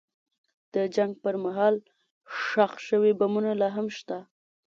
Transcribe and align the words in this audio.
د 0.73 0.75
جنګ 0.95 1.11
پر 1.23 1.35
مهال 1.43 1.75
ښخ 2.39 2.73
شوي 2.87 3.11
بمونه 3.19 3.51
لا 3.61 3.69
هم 3.75 3.87
شته. 3.97 4.17